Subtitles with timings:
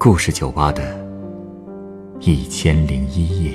[0.00, 0.80] 故事酒吧的
[2.20, 3.52] 一千零一夜。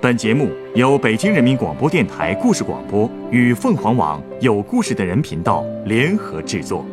[0.00, 6.86] 本节目由北京人民广播电台故事广播与凤凰网有故事的人频道联合制作。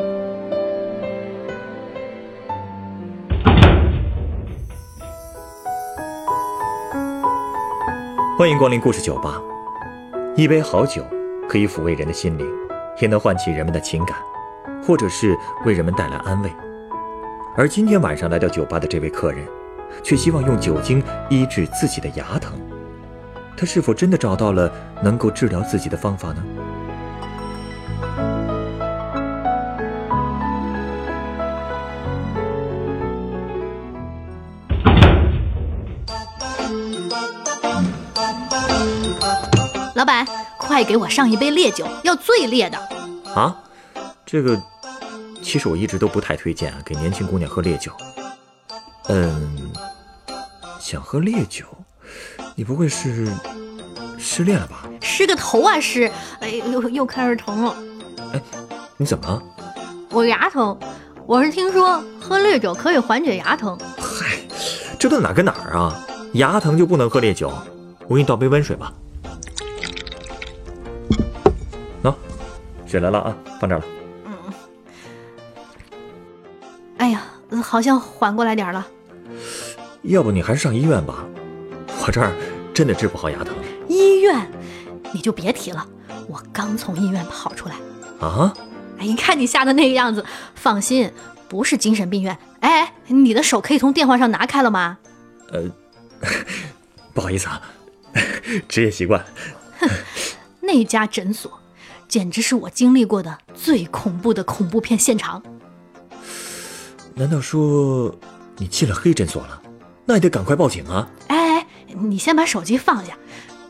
[8.36, 9.40] 欢迎光临故事酒吧。
[10.36, 11.04] 一杯好酒
[11.48, 12.48] 可以抚慰人的心灵，
[13.00, 14.18] 也能唤起人们的情感，
[14.88, 16.50] 或者是为人们带来安慰。
[17.58, 19.46] 而今天晚上来到酒吧的这位客人，
[20.02, 22.54] 却希望用酒精医治自己的牙疼。
[23.58, 24.72] 他是否真的找到了
[25.04, 26.42] 能够治疗自己的方法呢？
[39.96, 40.26] 老板，
[40.58, 42.78] 快给我上一杯烈酒，要最烈的。
[43.36, 43.58] 啊，
[44.26, 44.56] 这个
[45.48, 47.90] 其实我一直都不太推荐啊，给年轻姑娘喝烈酒。
[49.08, 49.72] 嗯，
[50.78, 51.64] 想喝烈酒，
[52.54, 53.32] 你不会是
[54.18, 54.84] 失恋了吧？
[55.02, 56.12] 失个头啊失！
[56.42, 57.74] 哎，又又开始疼了。
[58.34, 58.42] 哎，
[58.98, 59.42] 你怎么了？
[60.10, 60.78] 我牙疼。
[61.26, 63.78] 我是听说喝烈酒可以缓解牙疼。
[63.98, 64.38] 嗨，
[65.00, 66.06] 这都哪跟哪儿啊？
[66.34, 67.50] 牙疼就不能喝烈酒？
[68.10, 68.94] 我给你倒杯温水吧。
[72.04, 72.14] 喏，
[72.86, 73.86] 水来了啊，放这儿了。
[77.68, 78.88] 好像缓过来点了。
[80.04, 81.26] 要不你还是上医院吧，
[82.02, 82.34] 我这儿
[82.74, 83.54] 真的治不好牙疼。
[83.90, 84.50] 医院，
[85.12, 85.86] 你就别提了，
[86.30, 87.76] 我刚从医院跑出来。
[88.26, 88.54] 啊？
[89.00, 91.12] 哎，你看你吓得那个样子，放心，
[91.50, 92.38] 不是精神病院。
[92.62, 94.98] 哎哎，你的手可以从电话上拿开了吗？
[95.52, 95.64] 呃，
[97.14, 97.62] 不好意思啊，
[98.70, 99.24] 职业习惯。
[99.80, 99.90] 哼，
[100.62, 101.52] 那家诊所
[102.08, 105.44] 简直是我经历过的最恐怖的恐怖片现场。
[107.18, 108.14] 难道说
[108.58, 109.60] 你进了黑诊所了？
[110.06, 111.10] 那也得赶快报警啊！
[111.30, 111.68] 哎哎，
[112.00, 113.18] 你先把手机放下，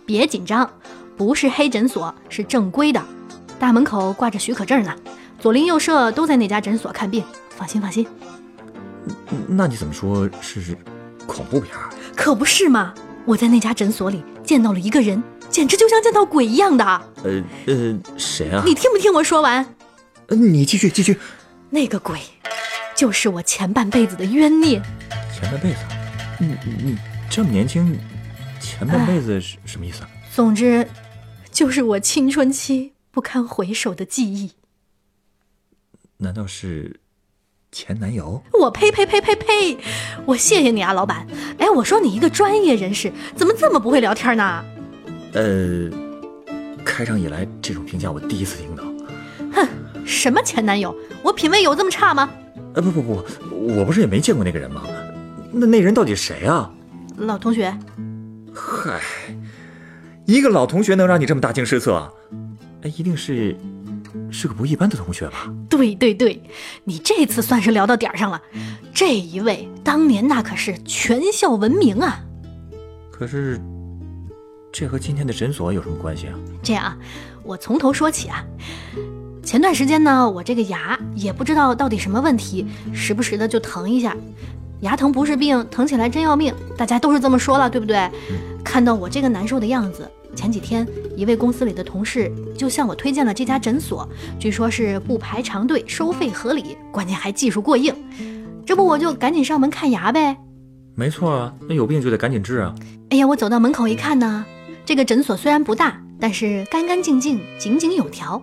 [0.06, 0.70] 别紧张，
[1.16, 3.02] 不是黑诊所，是正规的，
[3.58, 4.94] 大门口挂着许可证呢。
[5.40, 7.24] 左邻右舍都在那家诊所看病，
[7.56, 8.06] 放心放心。
[9.48, 10.78] 那你怎么说是
[11.26, 11.74] 恐怖片？
[12.18, 12.94] 可不是嘛！
[13.24, 16.84] 我在那家诊所里见到了一个人，简直就像见到鬼一样的。
[17.24, 18.62] 呃呃，谁啊？
[18.66, 19.66] 你听不听我说完？
[20.28, 21.18] 呃你继续继续。
[21.70, 22.20] 那个鬼，
[22.98, 24.82] 就是我前半辈子的冤孽。
[25.32, 25.78] 前半辈子？
[26.40, 26.48] 你
[26.84, 26.98] 你
[27.30, 27.96] 这么年轻，
[28.60, 30.02] 前半辈子是什么意思？
[30.34, 30.88] 总之，
[31.52, 34.54] 就是我青春期不堪回首的记忆。
[36.18, 37.00] 难道是
[37.72, 38.42] 前男友？
[38.54, 39.78] 我呸呸呸呸呸！
[40.26, 41.28] 我谢谢你啊，老板。
[41.60, 44.66] 哎，我说你一个专业人士，怎么这么不会聊天呢？
[45.34, 45.88] 呃，
[46.84, 48.84] 开场以来这种评价我第一次听到。
[50.08, 50.96] 哼，什么前男友？
[51.22, 52.30] 我品味有这么差吗？
[52.74, 54.84] 呃，不不不，我不是也没见过那个人吗？
[55.52, 56.72] 那那人到底谁啊？
[57.18, 57.78] 老同学。
[58.54, 59.00] 嗨，
[60.26, 62.12] 一个老同学能让你这么大惊失色？
[62.84, 63.56] 哎，一定是。
[64.32, 65.54] 是个不一般的同学吧？
[65.70, 66.42] 对对对，
[66.86, 68.42] 你这次算是聊到点儿上了。
[68.92, 72.20] 这一位当年那可是全校闻名啊。
[73.12, 73.62] 可是，
[74.72, 76.34] 这和今天的诊所有什么关系啊？
[76.64, 76.98] 这样啊，
[77.44, 78.44] 我从头说起啊。
[79.48, 84.14] 前段时间呢，我这个牙也不知道到底什么问题，时不时的就疼一下。
[84.82, 88.12] 牙疼不是病，疼起来真要命，大家都是这么说了，对不对？
[88.62, 90.12] 看到我这个难受的样子。
[90.36, 90.86] 前几天，
[91.16, 94.06] 一位公司里的同事就向我推荐了这家诊所，
[94.38, 97.96] 据说是不排长队，收费合理，关键还技术过硬。
[98.66, 100.36] 这不，我就赶紧上门看牙呗。
[100.94, 102.76] 没错啊，那有病就得赶紧治啊。
[103.12, 104.46] 哎呀，我走到门口一看呢，
[104.86, 108.42] 这个诊所虽然不大，但是干干净净，井井有条。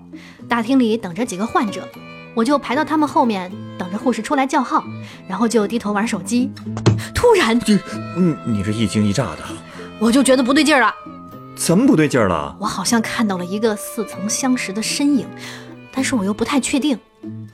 [0.48, 1.88] 大厅里等着几个患者，
[2.34, 4.84] 我就排到他们后面，等着护士出来叫号，
[5.26, 6.50] 然后就低头玩手机。
[7.14, 7.74] 突然，这，
[8.16, 9.38] 你你这一惊一乍的，
[9.98, 10.94] 我就觉得不对劲儿了。
[11.56, 12.56] 怎么不对劲儿了？
[12.60, 15.26] 我好像看到了一个似曾相识的身影，
[15.92, 16.98] 但是我又不太确定。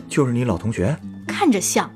[0.09, 0.99] 就是你老同学？
[1.29, 1.91] 看着像，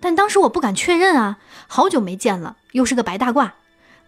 [0.00, 3.50] 但当时我不敢确认啊，好久没见了，又是个白大褂，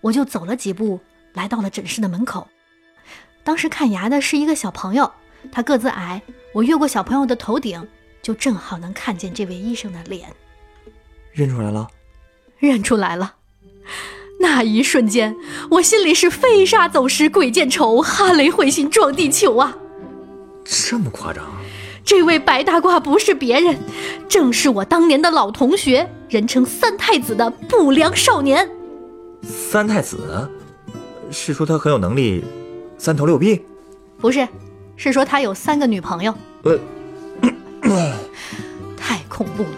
[0.00, 1.00] 我就走了几步，
[1.34, 2.48] 来到了诊室的门口。
[3.44, 5.10] 当时看牙的是一个小朋友，
[5.50, 6.22] 他个子矮，
[6.52, 7.86] 我越过小朋友的头顶，
[8.22, 10.28] 就正好能看见这位医生的脸。
[11.32, 11.88] 认出来了？
[12.58, 13.34] 认出来了。
[14.40, 15.36] 那一瞬间，
[15.70, 19.76] 我心里是飞沙走石，鬼见愁，哈雷彗星撞地球啊！
[20.64, 21.44] 这么夸张？
[22.04, 23.78] 这位白大褂不是别人，
[24.28, 28.68] 正是我当年的老同学，人称三太子的不良少年。
[29.42, 30.50] 三太子？
[31.30, 32.44] 是说他很有能力，
[33.02, 33.60] 三头六臂？
[34.20, 34.46] 不是，
[34.94, 36.32] 是说他有三个女朋友。
[36.62, 36.78] 呃，
[38.96, 39.70] 太恐怖了。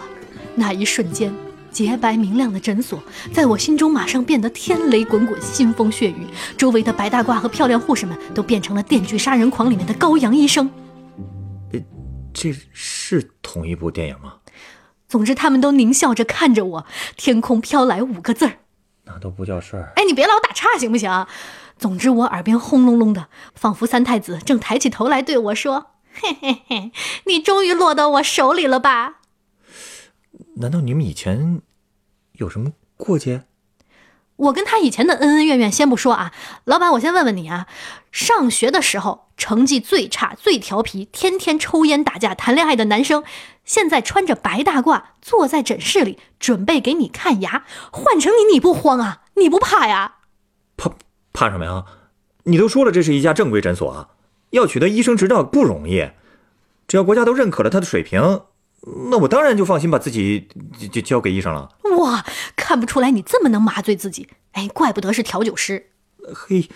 [0.55, 1.35] 那一瞬间，
[1.71, 6.27] 洁白明亮的诊所在我心中马上变得天雷滚滚、腥风血雨。
[6.59, 10.71] 周围的白大褂和漂亮护士们都变成了《电锯杀人狂》里面的羔羊医生。
[12.35, 14.35] 这是同一部电影吗？
[15.09, 16.87] 总之，他们都狞笑着看着我。
[17.17, 18.59] 天空飘来五个字儿，
[19.05, 19.95] 那都不叫事儿。
[19.97, 21.27] 哎，你别老打岔行不行？
[21.79, 26.93] 总之，我耳边轰隆隆的，仿佛三太子正抬起头来对我说：“嘿嘿嘿，
[27.27, 29.21] 你终于落到我手里了吧？”
[30.57, 31.61] 难道你们以前
[32.33, 33.45] 有什么过节？
[34.37, 36.33] 我跟他以前的恩恩怨怨先不说啊，
[36.65, 37.69] 老板，我先问问你啊，
[38.11, 43.23] 上学的时候成绩最差、最调皮、天天抽烟打架、谈恋爱的男生，
[43.65, 49.23] 现在穿着白大褂坐在诊室里准备给你看牙，换成你你不慌啊？
[49.35, 50.17] 你不怕呀？
[50.77, 50.91] 怕
[51.35, 51.85] 怕什么呀？
[52.45, 54.11] 你都说了这是一家正规诊所啊，
[54.51, 56.11] 要取得医生执照不容易，
[56.87, 58.43] 只要国家都认可了他的水平。
[59.11, 60.49] 那我当然就放心把自己
[60.79, 61.71] 就就交给医生了。
[61.99, 65.91] 哇，看不出来你这么能麻醉自己，哎，怪不得是调酒师。
[66.33, 66.69] 嘿，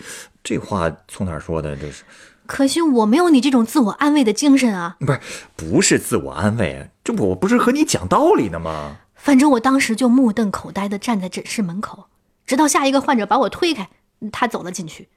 [0.43, 1.75] 这话从哪儿说的？
[1.77, 2.03] 这是。
[2.45, 4.97] 可惜我没有你这种自我安慰的精神啊。
[4.99, 5.19] 不是，
[5.55, 8.97] 不是自我安慰，这我不是和你讲道理呢吗？
[9.15, 12.07] 反正我当时就目瞪口呆的站在诊室门口，
[12.45, 13.89] 直到下一个患者把我推开，
[14.31, 15.09] 他走了进去。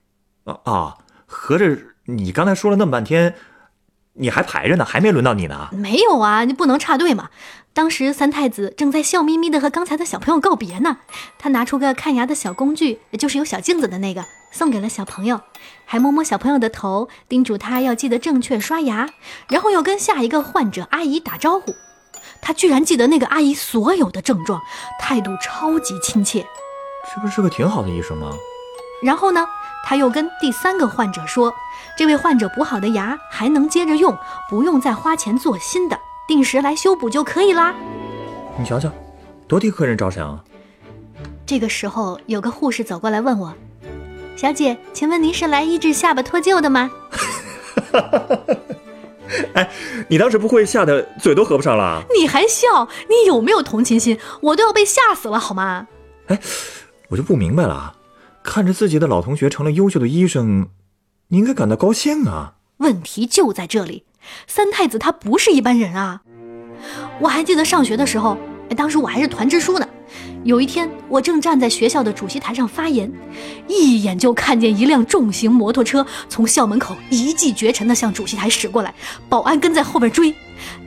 [0.44, 3.34] 啊啊，合着你刚才说了那么半天。
[4.14, 5.70] 你还排着呢，还没轮到你呢。
[5.72, 7.31] 没有啊，你不能插队嘛。
[7.72, 10.99] 当时三太子正在笑眯眯的和刚才的小朋友告别呢。
[11.38, 15.40] 他拿出个看牙的小工具，就是有小镜子的那个，送给了小朋友，
[15.87, 19.08] 还摸摸小朋友的头，叮嘱他要记得正确刷牙，
[19.49, 21.75] 然后又跟下一个患者阿姨打招呼。
[22.43, 24.60] 他居然记得那个阿姨所有的症状，
[25.00, 26.46] 态度超级亲切。
[27.14, 28.31] 这不是个挺好的医生吗？
[29.02, 29.46] 然后呢？
[29.84, 31.52] 他又跟第三个患者说
[31.99, 34.16] ：“这位患者补好的牙还能接着用，
[34.49, 37.75] 不用再花钱做新的，定时来修补就可以啦。”
[38.56, 38.88] 你瞧瞧，
[39.49, 40.44] 多替客人着想啊！
[41.44, 43.52] 这个时候，有个护士走过来问我
[44.38, 46.88] ：“小姐，请问您是来医治下巴脱臼的吗？”
[49.54, 49.69] 哎，
[50.08, 52.04] 你当时不会吓得嘴都合不上了？
[52.16, 52.87] 你还笑？
[53.08, 54.16] 你有没有同情心？
[54.43, 55.88] 我都要被吓死了，好吗？
[56.28, 56.38] 哎，
[57.08, 57.96] 我就不明白了。
[58.42, 60.68] 看着自己的老同学成了优秀的医生，
[61.28, 62.54] 你应该感到高兴啊！
[62.78, 64.04] 问题就在这里，
[64.46, 66.22] 三太子他不是一般人啊！
[67.20, 68.36] 我还记得上学的时候，
[68.76, 69.88] 当时我还是团支书呢。
[70.44, 73.10] 有一天，我正站在学校的主席台上发言，
[73.68, 78.92] 一眼就看见一辆重型摩托车从校门口一骑绝尘地向主席台驶过来，
[79.28, 80.34] 保安跟在后边追。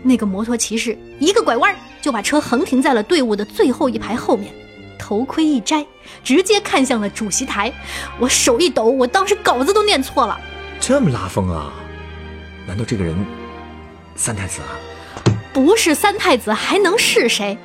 [0.04, 4.54] 那个摩托骑士一个拐弯，就把车横停在了队伍的最后一排后面。
[5.06, 5.86] 头盔一摘，
[6.24, 7.72] 直接看向了主席台。
[8.18, 10.36] 我手一抖，我当时稿子都念错了。
[10.80, 11.72] 这么拉风啊？
[12.68, 13.16] 难道这个人
[14.16, 14.74] 三太子啊？
[15.54, 17.56] 不是三太子还能是谁？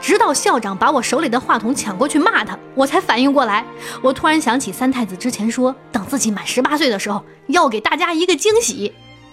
[0.00, 3.62] 直到校长把我手里的话筒抢过去骂他，我才反应过来。
[4.00, 8.90] 我突然想起三太子之前说，等自己满十八岁的时候，要给大家一个惊喜。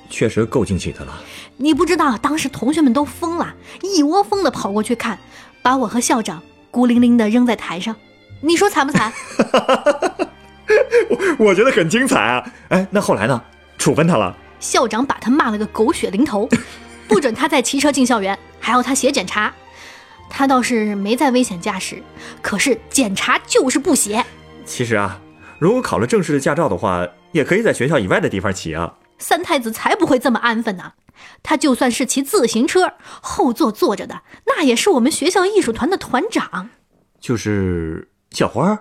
[0.10, 1.24] 确实够惊喜的了。
[1.56, 5.18] 你不知道，当时同学们都疯了，一窝蜂的跑过去看，
[5.62, 6.44] 把我和校长。
[6.72, 7.96] 孤零零的扔在台上，
[8.42, 9.12] 你说惨不惨？
[11.10, 12.44] 我 我觉得很精彩啊！
[12.70, 13.42] 哎，那后来呢？
[13.78, 14.36] 处分他了？
[14.60, 16.50] 校长把他骂了个狗血淋头，
[17.08, 19.54] 不准他再骑车进校园，还要他写检查。
[20.30, 22.04] 他倒是没在危险驾驶，
[22.42, 24.26] 可是检查就是不写。
[24.66, 25.20] 其实啊，
[25.58, 28.94] 如果考了正式的驾照的话，也可以在学校以外的地方骑啊。
[29.20, 30.92] 三太子才不会这么安分呢。
[31.44, 36.70] 他就算是骑自行车，后座坐着的那也是我们学校艺术团的团长，
[37.20, 38.80] 就是小花。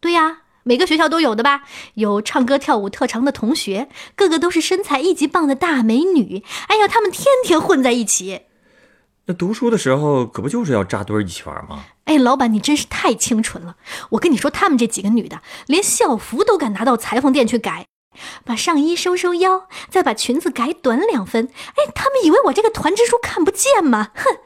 [0.00, 1.62] 对呀，每个学校都有的吧？
[1.94, 6.44] 有唱歌跳舞特长的同学，个个都是身材一级棒的大美女。
[6.68, 8.42] 哎呀，他们天天混在一起。
[9.28, 11.84] 那读书的时候可不就是要扎堆一起玩吗？
[12.04, 13.76] 哎，老板，你真是太清纯了。
[14.10, 17.86] 我跟你说，他们这几个女的，连校服都敢拿到裁缝店去改。
[18.44, 21.46] 把上衣收收腰，再把裙子改短两分。
[21.46, 24.08] 哎，他们以为我这个团支书看不见吗？
[24.14, 24.36] 哼！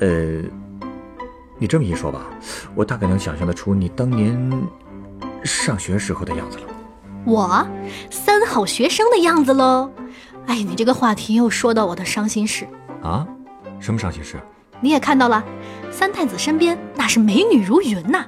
[0.00, 0.42] 呃，
[1.58, 2.20] 你这么一说吧，
[2.74, 4.68] 我大概能想象得出你当年
[5.44, 6.64] 上学时候的样子了。
[7.24, 7.66] 我
[8.10, 9.90] 三好学生的样子喽。
[10.46, 12.66] 哎，你这个话题又说到我的伤心事
[13.02, 13.26] 啊？
[13.80, 14.38] 什么伤心事？
[14.80, 15.42] 你也看到了，
[15.94, 18.26] 三太子身边那是美女如云呐。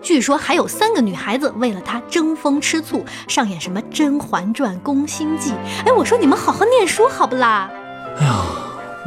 [0.00, 5.50] 据说还有三个女孩子为了他争风吃醋，上演什么《甄嬛传》《宫心计》。
[5.84, 7.68] 哎，我说你们好好念书好不啦？
[8.20, 8.44] 哎呀，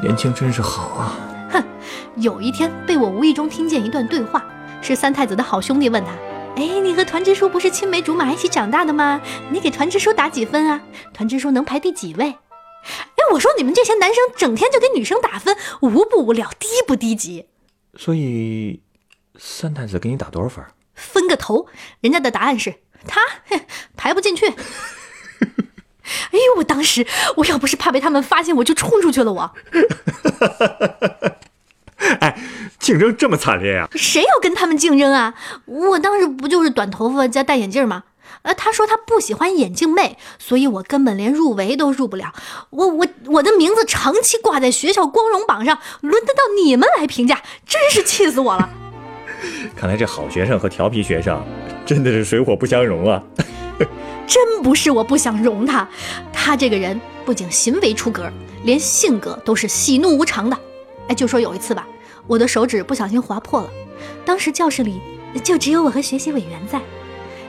[0.04, 1.16] 年轻真是好啊！
[1.52, 1.64] 哼，
[2.18, 4.44] 有一天被我无意中听见一段对话，
[4.82, 6.12] 是三太子的好兄弟问他
[6.62, 9.22] ：“哎，你和团支书不是青梅竹马一起长大的吗？
[9.50, 10.82] 你给团支书打几分啊？
[11.14, 12.36] 团支书能排第几位？”
[12.84, 17.46] 哎，我说你们这些男生整天就给女生打分，无不无聊，低不低级？
[17.96, 18.82] 所以，
[19.38, 20.64] 三太子给你打多少分？
[20.96, 21.68] 分个头！
[22.02, 22.76] 人家的答案是
[23.08, 23.22] 他
[23.98, 24.46] 排不进去。
[24.52, 27.06] 哎呦，我当时
[27.38, 29.32] 我要不是怕被他们发现，我就冲出去了。
[29.32, 29.52] 我。
[32.20, 32.38] 哎，
[32.80, 33.88] 竞争这么惨烈呀？
[33.94, 35.34] 谁要跟他们竞争啊？
[35.66, 38.04] 我当时不就是短头发加戴眼镜吗？
[38.44, 42.34] 呃，他说他不喜欢眼镜妹，所以我根本连入围都入不了。
[42.72, 48.70] 我我我的名字长期挂在学校光荣榜上，轮得到你们来评价，真是气死我了。
[49.76, 51.44] 看来这好学生和调皮学生
[51.86, 53.22] 真的是水火不相容啊！
[54.28, 55.88] 真不是我不想容他，
[56.32, 58.32] 他这个人不仅行为出格，
[58.64, 60.58] 连性格都是喜怒无常的。
[61.08, 61.88] 哎，就说有一次吧，
[62.28, 63.70] 我的手指不小心划破了，
[64.24, 65.02] 当时教室里
[65.44, 66.80] 就只有我和学习委员在。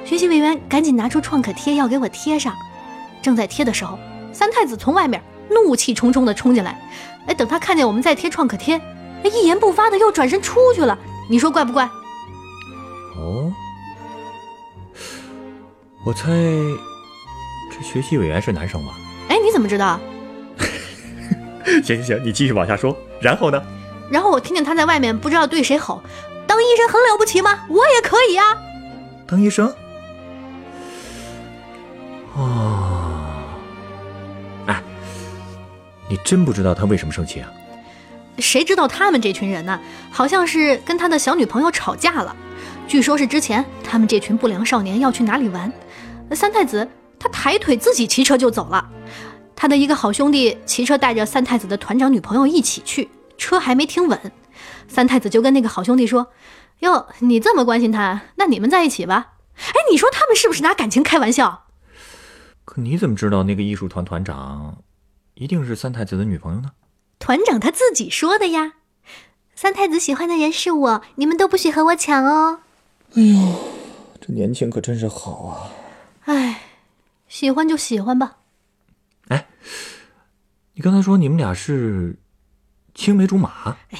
[0.04, 2.54] 学习委员赶紧拿出创可贴要给我贴上，
[3.22, 3.98] 正在贴的时候，
[4.32, 6.78] 三太子从外面怒气冲冲地冲进来。
[7.26, 8.76] 哎，等他看见我们在贴创可贴，
[9.22, 10.98] 哎，一言不发的又转身出去了。
[11.30, 11.84] 你说怪不怪？
[13.16, 13.52] 哦，
[16.04, 16.28] 我猜
[17.70, 18.92] 这学习委员是男生吧？
[19.28, 20.00] 哎，你怎么知道？
[21.64, 22.96] 行行行，你继续往下说。
[23.20, 23.62] 然后呢？
[24.10, 26.02] 然后我听见他在外面不知道对谁吼
[26.46, 27.60] ：“当医生很了不起吗？
[27.68, 28.44] 我也可以啊！”
[29.26, 29.72] 当医生？
[32.34, 33.44] 哦，
[34.66, 34.82] 哎，
[36.08, 37.50] 你真不知道他为什么生气啊？
[38.38, 39.78] 谁知道他们这群人呢？
[40.10, 42.34] 好像是跟他的小女朋友吵架了。
[42.88, 45.70] 据说是之前他们这群不良少年要去哪里玩，
[46.32, 48.88] 三太子他抬腿自己骑车就走了。
[49.54, 54.18] 他的一个好兄弟骑车带着三太子的团长女朋友一起去，车还没停稳，
[54.88, 56.28] 三太子就跟那个好兄弟说
[56.80, 61.66] ：“哟，你这么关心他，那你们在一起吧。”哎，你说他们是不是拿感情开玩笑？
[62.72, 64.82] 可你怎么知道那个艺术团团长
[65.34, 66.72] 一定是三太子的女朋友呢？
[67.18, 68.76] 团长他自己说的呀。
[69.54, 72.60] 三太子喜欢的人是我，你们都不许和我抢哦。
[73.14, 73.58] 哎呦，
[74.22, 75.68] 这年轻可真是好啊！
[76.24, 76.62] 哎，
[77.28, 78.38] 喜欢就喜欢吧。
[79.28, 79.48] 哎，
[80.72, 82.16] 你刚才说你们俩是
[82.94, 83.76] 青梅竹马？
[83.90, 83.98] 哎，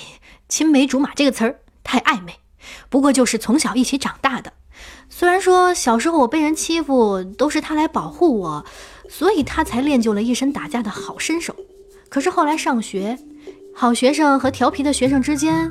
[0.49, 2.37] 青梅竹马这个词儿太暧昧。
[2.89, 4.55] 不过就是从小一起长大的。
[5.09, 8.65] 虽然说小时候我被人欺负都是他来保护我，
[9.09, 11.55] 所以他才练就了一身打架的好身手。
[12.09, 13.19] 可是后来上学，
[13.75, 15.71] 好学生和调皮的学生之间，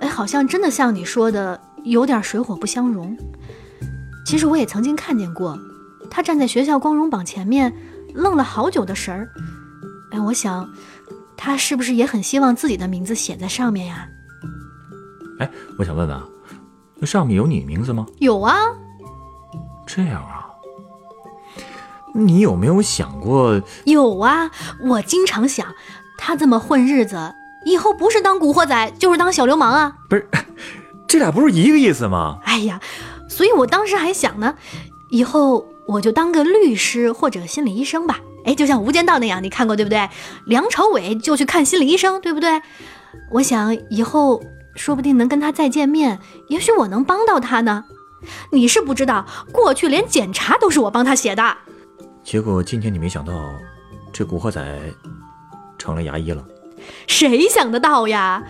[0.00, 3.16] 哎，好像真的像你说的有点水火不相容。
[4.24, 5.58] 其实我也曾经看见过，
[6.10, 7.72] 他站在学校光荣榜前面。
[8.14, 9.26] 愣了好久的神儿，
[10.10, 10.68] 哎，我想，
[11.34, 14.06] 他是不是也很希望自己的名字写在上面呀？
[15.38, 16.22] 哎，我想问问啊，
[17.02, 18.06] 那上面有你名字吗？
[18.20, 18.56] 有啊。
[19.84, 20.46] 这样啊？
[22.14, 23.60] 你有没有想过？
[23.84, 24.48] 有啊，
[24.84, 25.66] 我经常想，
[26.16, 27.34] 他这么混日子，
[27.66, 29.96] 以后不是当古惑仔，就是当小流氓啊。
[30.08, 30.28] 不是，
[31.08, 32.38] 这俩不是一个意思吗？
[32.44, 32.80] 哎呀，
[33.28, 34.54] 所以我当时还想呢，
[35.10, 35.66] 以后。
[35.84, 40.08] 我就当个律师或者心理医生吧，哎，就像《无间道》那样，你看过对不对？
[40.46, 42.62] 梁朝伟就去看心理医生，对不对？
[43.32, 44.40] 我想以后
[44.74, 47.84] 说不定能跟他再见面，也许我能帮到他呢。
[48.50, 51.56] 你是不知道，过去连检查都是我帮他写的。
[52.22, 53.32] 结果今天你没想到，
[54.12, 54.80] 这古惑仔
[55.78, 56.46] 成了牙医了。
[57.06, 58.42] 谁想得到呀？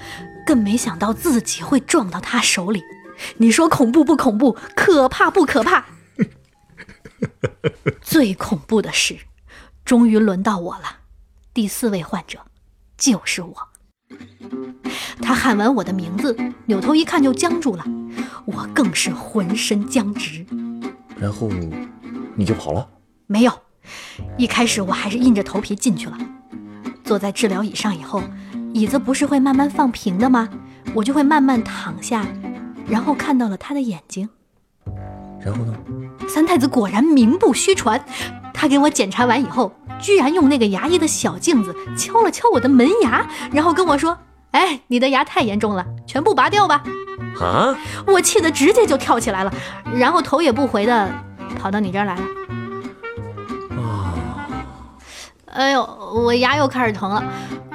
[0.47, 2.83] 更没想到自己会撞到他手里。
[3.37, 4.57] 你说恐怖不恐怖？
[4.75, 5.85] 可怕不可怕？
[8.03, 9.17] 最恐怖的是，
[9.85, 10.99] 终于轮到我了。
[11.55, 12.41] 第四位患者
[12.97, 13.69] 就是我。
[15.21, 17.85] 他喊完我的名字，扭头一看就僵住了，
[18.45, 20.45] 我更是浑身僵直。
[21.19, 21.49] 然后
[22.35, 22.89] 你就跑了？
[23.27, 23.53] 没有，
[24.37, 26.19] 一开始我还是硬着头皮进去了。
[27.05, 28.23] 坐在治疗椅上以后，
[28.73, 30.49] 椅子不是会慢慢放平的吗？
[30.95, 32.27] 我就会慢慢躺下，
[32.87, 34.29] 然后看到了他的眼睛。
[35.41, 35.75] 然后呢？
[36.29, 38.05] 三太子果然名不虚传，
[38.55, 44.17] 他给我检查完以后，居然用那个牙医的小镜子敲了敲我的门牙，然后跟我说
[44.53, 46.83] ：“哎，你的牙太严重了，全部拔掉吧。”
[47.41, 47.77] 啊！
[48.07, 49.53] 我气得直接就跳起来了，
[49.95, 51.11] 然后头也不回的
[51.59, 52.23] 跑到你这儿来了。
[53.83, 54.15] 啊！
[55.47, 55.83] 哎呦，
[56.15, 57.25] 我牙又开始疼了。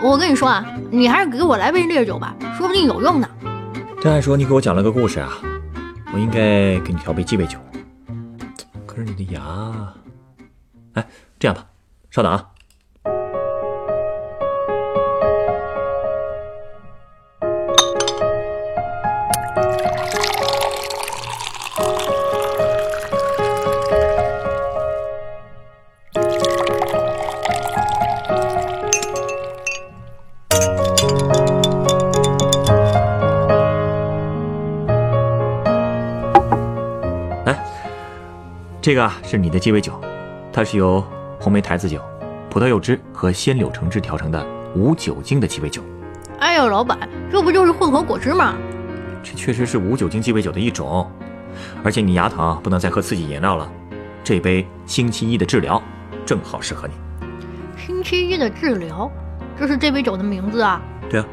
[0.02, 3.28] 我跟你说啊，你还是给我来杯烈酒吧，说不定有用呢。
[4.00, 5.38] 这按说你给我讲了个故事啊。
[6.14, 7.58] 我应该给你调杯鸡尾酒，
[8.86, 9.94] 可是你的牙……
[10.94, 11.08] 哎，
[11.40, 11.66] 这样吧，
[12.12, 12.46] 稍等啊。
[38.88, 40.00] 这个啊是你的鸡尾酒，
[40.54, 41.04] 它是由
[41.42, 42.02] 红梅台子酒、
[42.50, 45.84] 葡萄柚汁和鲜柳橙汁调成的无酒精的鸡尾酒。
[46.40, 46.98] 哎呦，老板，
[47.30, 48.56] 这不就是混合果汁吗？
[49.22, 51.06] 这确实是无酒精鸡尾酒的一种，
[51.84, 53.70] 而且你牙疼不能再喝刺激饮料了，
[54.24, 55.84] 这杯星期一的治疗
[56.26, 56.94] 正好适合你。
[57.76, 59.12] 星期一的治疗，
[59.60, 60.82] 这是这杯酒的名字啊？
[61.10, 61.26] 对啊，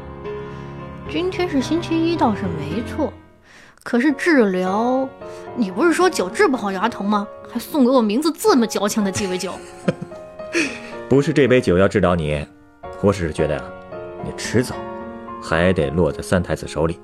[1.09, 3.13] 今天是星期一倒是没错，
[3.85, 5.07] 可是治疗，
[5.55, 7.27] 你不是说酒治不好牙疼吗？
[7.53, 9.53] 还送给我名字这么矫情的鸡尾酒。
[11.07, 12.43] 不是这杯酒要治疗你，
[13.03, 13.63] 我只是觉得啊，
[14.23, 14.73] 你迟早
[15.39, 16.99] 还得落在三太子手里，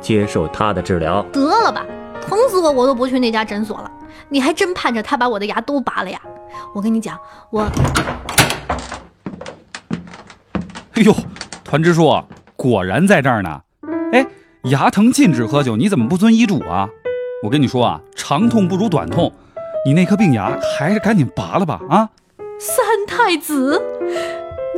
[0.00, 1.24] 接受他的治疗。
[1.32, 1.86] 得了吧，
[2.20, 3.88] 疼死我我都不去那家诊所了。
[4.28, 6.20] 你还真盼着他把我的牙都拔了呀？
[6.74, 7.16] 我跟你讲，
[7.50, 7.62] 我。
[10.94, 11.14] 哎呦，
[11.62, 12.12] 团支书
[12.56, 13.60] 果然在这儿呢。
[14.12, 14.26] 哎，
[14.64, 16.88] 牙疼禁止喝酒，你怎么不遵医嘱啊？
[17.42, 19.30] 我跟你说啊，长痛不如短痛，
[19.84, 22.08] 你那颗病牙还是赶紧拔了吧啊！
[22.58, 23.78] 三太子，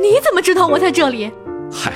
[0.01, 1.31] 你怎么知道我在这里？
[1.71, 1.93] 嗨，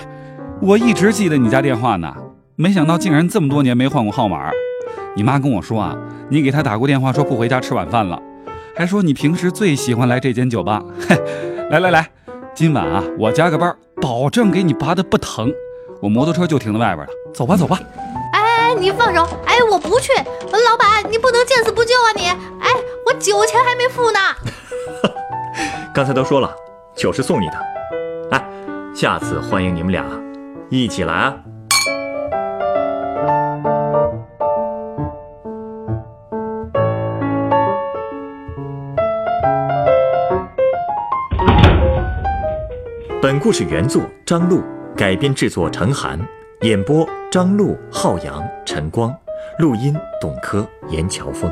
[0.62, 2.16] 我一直记得你家电话呢，
[2.56, 4.50] 没想到竟然这么多年没换过号码。
[5.18, 5.98] 你妈跟我说啊，
[6.30, 8.18] 你给她打过电话说不回家吃晚饭了，
[8.74, 10.82] 还说你平时最喜欢来这间酒吧。
[11.10, 11.22] 嘿，
[11.70, 12.10] 来来来，
[12.56, 13.76] 今晚啊，我加个班。
[14.02, 15.54] 保证给你拔的不疼，
[16.02, 17.14] 我摩托车就停在外边了。
[17.34, 17.80] 走吧，走吧。
[18.34, 18.42] 哎
[18.72, 19.28] 哎，你放手！
[19.46, 20.12] 哎，我不去。
[20.16, 22.26] 老板，你不能见死不救啊你！
[22.26, 22.70] 哎，
[23.06, 24.20] 我酒钱还没付呢。
[25.94, 26.52] 刚才都说了，
[26.96, 27.54] 酒是送你的。
[28.32, 28.44] 哎，
[28.96, 30.04] 下次欢迎你们俩
[30.70, 31.36] 一起来啊。
[43.22, 44.64] 本故事原作张璐，
[45.02, 46.20] 改编制作陈寒，
[46.62, 49.12] 演播张璐、浩洋、陈光，
[49.58, 51.52] 录音董珂、严乔峰。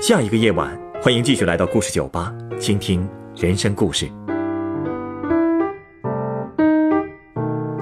[0.00, 4.08] 下一个夜晚，欢迎继续来到故事酒吧，倾听人生故事。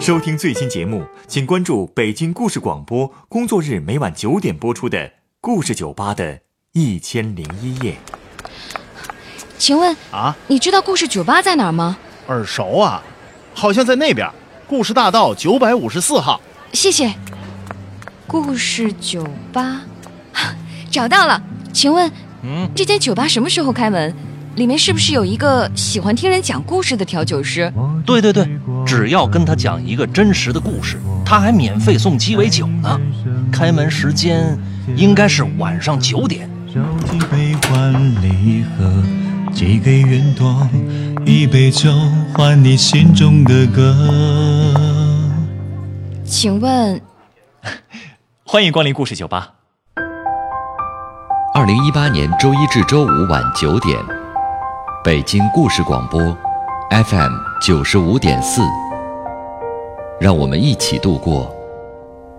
[0.00, 4.98] 收听最新节目，请关注北京故事广播，工作日每晚九点播出的
[5.38, 6.40] 《故事酒吧的
[6.72, 7.92] 一千零一夜》。
[9.58, 11.98] 请问啊，你知道故事酒吧在哪儿吗？
[12.28, 13.04] 耳熟啊。
[13.56, 14.28] 好像在那边，
[14.66, 16.40] 故事大道九百五十四号。
[16.72, 17.12] 谢谢。
[18.26, 19.82] 故事酒吧，
[20.90, 21.40] 找到了。
[21.72, 22.10] 请问，
[22.42, 24.14] 嗯，这间酒吧什么时候开门？
[24.56, 27.72] 里面是不是有一个喜欢听人讲故事的调酒师？
[28.06, 28.48] 对对对，
[28.86, 30.96] 只要跟他讲一个真实的故事，
[31.26, 33.00] 他还免费送鸡尾酒呢。
[33.52, 34.56] 开门时间
[34.96, 36.48] 应该是晚上九点。
[39.52, 40.68] 寄给云朵
[41.24, 41.92] 一杯酒，
[42.34, 44.43] 换你心中的歌。
[46.24, 47.00] 请问，
[48.44, 49.54] 欢迎光临故事酒吧。
[51.54, 53.98] 二零一八年周一至周五晚九点，
[55.04, 56.20] 北京故事广播
[56.90, 58.62] ，FM 九十五点四。
[60.20, 61.54] 让我们一起度过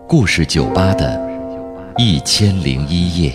[0.08, 1.22] 故事酒吧的
[1.98, 3.34] 一千零一夜。